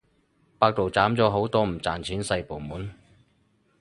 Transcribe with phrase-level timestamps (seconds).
[0.57, 2.89] 百度斬咗好多唔賺錢細部門